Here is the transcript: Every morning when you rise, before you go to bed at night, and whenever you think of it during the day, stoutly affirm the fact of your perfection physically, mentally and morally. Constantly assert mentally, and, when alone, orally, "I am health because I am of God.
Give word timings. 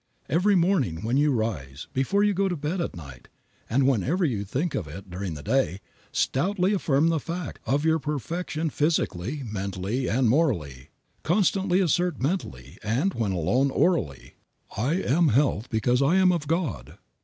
Every 0.27 0.55
morning 0.55 1.03
when 1.03 1.17
you 1.17 1.31
rise, 1.31 1.85
before 1.93 2.23
you 2.23 2.33
go 2.33 2.47
to 2.49 2.57
bed 2.57 2.81
at 2.81 2.95
night, 2.95 3.27
and 3.69 3.85
whenever 3.87 4.25
you 4.25 4.43
think 4.43 4.73
of 4.73 4.87
it 4.87 5.11
during 5.11 5.35
the 5.35 5.43
day, 5.43 5.79
stoutly 6.11 6.73
affirm 6.73 7.09
the 7.09 7.19
fact 7.19 7.59
of 7.67 7.85
your 7.85 7.99
perfection 7.99 8.71
physically, 8.71 9.43
mentally 9.43 10.07
and 10.09 10.27
morally. 10.27 10.89
Constantly 11.21 11.81
assert 11.81 12.19
mentally, 12.19 12.79
and, 12.81 13.13
when 13.13 13.31
alone, 13.31 13.69
orally, 13.69 14.33
"I 14.75 14.95
am 14.95 15.27
health 15.27 15.69
because 15.69 16.01
I 16.01 16.15
am 16.15 16.31
of 16.31 16.47
God. 16.47 16.97